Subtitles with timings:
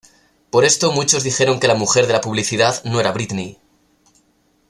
[0.49, 3.59] Por esto, muchos dijeron que la mujer de la publicidad no era Britney.